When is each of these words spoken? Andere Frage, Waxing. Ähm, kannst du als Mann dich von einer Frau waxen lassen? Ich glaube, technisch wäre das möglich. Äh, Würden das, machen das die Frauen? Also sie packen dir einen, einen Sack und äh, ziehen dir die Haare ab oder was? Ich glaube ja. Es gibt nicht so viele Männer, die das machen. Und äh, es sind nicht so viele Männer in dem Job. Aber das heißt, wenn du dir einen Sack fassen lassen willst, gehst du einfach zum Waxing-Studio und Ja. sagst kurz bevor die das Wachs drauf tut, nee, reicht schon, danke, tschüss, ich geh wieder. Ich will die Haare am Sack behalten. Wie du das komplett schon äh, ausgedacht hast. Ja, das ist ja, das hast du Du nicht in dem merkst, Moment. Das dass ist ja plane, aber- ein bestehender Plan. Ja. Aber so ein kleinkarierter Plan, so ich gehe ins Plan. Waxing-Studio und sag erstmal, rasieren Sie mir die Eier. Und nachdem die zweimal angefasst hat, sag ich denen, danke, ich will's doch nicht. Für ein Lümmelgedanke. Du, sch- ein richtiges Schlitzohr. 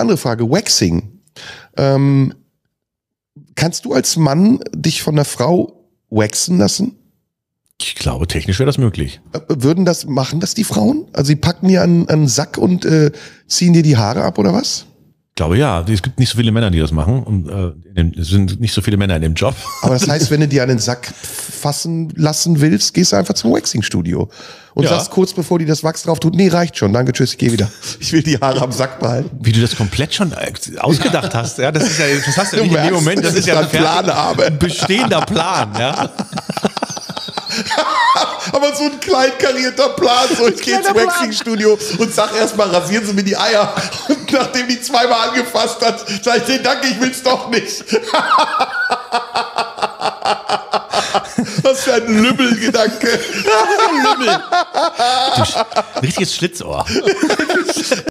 Andere 0.00 0.18
Frage, 0.18 0.50
Waxing. 0.50 1.20
Ähm, 1.76 2.34
kannst 3.54 3.84
du 3.84 3.92
als 3.92 4.16
Mann 4.16 4.60
dich 4.74 5.02
von 5.02 5.14
einer 5.14 5.24
Frau 5.24 5.84
waxen 6.10 6.58
lassen? 6.58 6.96
Ich 7.80 7.94
glaube, 7.94 8.26
technisch 8.26 8.58
wäre 8.58 8.66
das 8.66 8.78
möglich. 8.78 9.20
Äh, 9.32 9.40
Würden 9.48 9.84
das, 9.84 10.06
machen 10.06 10.40
das 10.40 10.54
die 10.54 10.64
Frauen? 10.64 11.06
Also 11.12 11.28
sie 11.28 11.36
packen 11.36 11.68
dir 11.68 11.82
einen, 11.82 12.08
einen 12.08 12.26
Sack 12.26 12.58
und 12.58 12.84
äh, 12.84 13.12
ziehen 13.46 13.72
dir 13.72 13.82
die 13.82 13.96
Haare 13.96 14.22
ab 14.24 14.38
oder 14.38 14.52
was? 14.52 14.86
Ich 15.30 15.34
glaube 15.36 15.56
ja. 15.56 15.84
Es 15.88 16.02
gibt 16.02 16.18
nicht 16.18 16.30
so 16.30 16.38
viele 16.38 16.50
Männer, 16.50 16.72
die 16.72 16.80
das 16.80 16.90
machen. 16.90 17.22
Und 17.22 17.48
äh, 17.48 18.10
es 18.18 18.28
sind 18.28 18.60
nicht 18.60 18.72
so 18.72 18.82
viele 18.82 18.96
Männer 18.96 19.14
in 19.14 19.22
dem 19.22 19.34
Job. 19.34 19.54
Aber 19.82 19.94
das 19.94 20.08
heißt, 20.08 20.32
wenn 20.32 20.40
du 20.40 20.48
dir 20.48 20.64
einen 20.64 20.80
Sack 20.80 21.12
fassen 21.58 22.12
lassen 22.16 22.60
willst, 22.60 22.94
gehst 22.94 23.12
du 23.12 23.16
einfach 23.16 23.34
zum 23.34 23.52
Waxing-Studio 23.52 24.28
und 24.74 24.84
Ja. 24.84 24.90
sagst 24.90 25.10
kurz 25.10 25.32
bevor 25.32 25.58
die 25.58 25.66
das 25.66 25.84
Wachs 25.84 26.04
drauf 26.04 26.20
tut, 26.20 26.34
nee, 26.34 26.48
reicht 26.48 26.78
schon, 26.78 26.92
danke, 26.92 27.12
tschüss, 27.12 27.32
ich 27.32 27.38
geh 27.38 27.52
wieder. 27.52 27.70
Ich 28.00 28.12
will 28.12 28.22
die 28.22 28.38
Haare 28.38 28.62
am 28.62 28.72
Sack 28.72 29.00
behalten. 29.00 29.30
Wie 29.40 29.52
du 29.52 29.60
das 29.60 29.76
komplett 29.76 30.14
schon 30.14 30.32
äh, 30.32 30.52
ausgedacht 30.78 31.34
hast. 31.34 31.58
Ja, 31.58 31.70
das 31.72 31.84
ist 31.84 31.98
ja, 31.98 32.06
das 32.24 32.36
hast 32.36 32.52
du 32.52 32.56
Du 32.58 32.62
nicht 32.62 32.70
in 32.72 32.76
dem 32.76 32.82
merkst, 32.84 32.92
Moment. 33.04 33.18
Das 33.24 33.32
dass 33.34 33.40
ist 33.40 33.46
ja 33.46 33.62
plane, 33.62 34.14
aber- 34.14 34.46
ein 34.46 34.58
bestehender 34.58 35.20
Plan. 35.22 35.72
Ja. 35.78 36.10
Aber 38.52 38.74
so 38.74 38.84
ein 38.84 39.00
kleinkarierter 39.00 39.90
Plan, 39.90 40.26
so 40.36 40.46
ich 40.48 40.60
gehe 40.60 40.76
ins 40.78 40.86
Plan. 40.86 41.06
Waxing-Studio 41.06 41.76
und 41.98 42.14
sag 42.14 42.34
erstmal, 42.36 42.68
rasieren 42.70 43.04
Sie 43.04 43.12
mir 43.12 43.22
die 43.24 43.36
Eier. 43.36 43.72
Und 44.08 44.32
nachdem 44.32 44.68
die 44.68 44.80
zweimal 44.80 45.28
angefasst 45.30 45.84
hat, 45.84 46.04
sag 46.22 46.36
ich 46.38 46.42
denen, 46.44 46.62
danke, 46.64 46.86
ich 46.88 47.00
will's 47.00 47.22
doch 47.22 47.50
nicht. 47.50 47.84
Für 51.88 51.94
ein 51.94 52.22
Lümmelgedanke. 52.22 53.18
Du, 55.36 55.42
sch- 55.42 55.56
ein 55.94 56.00
richtiges 56.02 56.34
Schlitzohr. 56.34 56.84